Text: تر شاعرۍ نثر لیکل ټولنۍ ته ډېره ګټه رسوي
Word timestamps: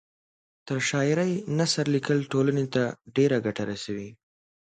تر 0.67 0.77
شاعرۍ 0.89 1.33
نثر 1.57 1.85
لیکل 1.95 2.17
ټولنۍ 2.31 2.65
ته 2.73 2.83
ډېره 3.15 3.37
ګټه 3.45 3.63
رسوي 3.71 4.09